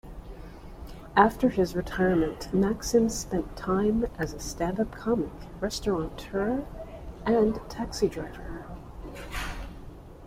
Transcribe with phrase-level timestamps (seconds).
[1.15, 6.63] After his retirement Maxim spent time as a stand-up comic, restaurateur,
[7.23, 8.65] and taxi driver.